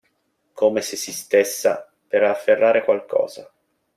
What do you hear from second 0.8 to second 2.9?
se si stessa per afferrare